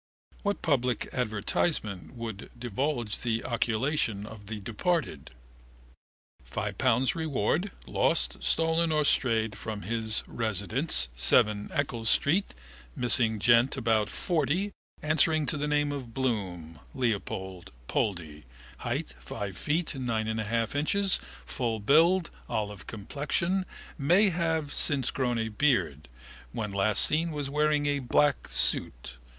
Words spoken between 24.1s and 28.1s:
have since grown a beard, when last seen was wearing a